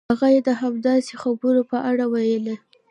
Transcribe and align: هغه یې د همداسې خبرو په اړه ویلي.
هغه 0.11 0.27
یې 0.33 0.39
د 0.47 0.49
همداسې 0.61 1.13
خبرو 1.23 1.61
په 1.71 1.77
اړه 1.89 2.05
ویلي. 2.13 2.55